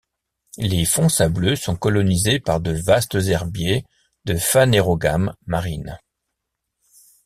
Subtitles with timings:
[0.57, 3.85] Les fonds sableux sont colonisés par de vastes herbiers
[4.25, 5.99] de Phanérogames marines.